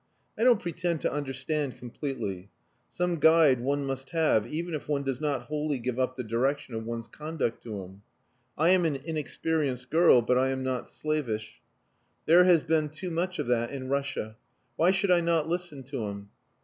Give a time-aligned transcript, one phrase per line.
[0.35, 2.49] "I don't pretend to understand completely.
[2.89, 6.73] Some guide one must have, even if one does not wholly give up the direction
[6.73, 8.01] of one's conduct to him.
[8.57, 11.61] I am an inexperienced girl, but I am not slavish,
[12.25, 14.37] There has been too much of that in Russia.
[14.75, 16.29] Why should I not listen to him?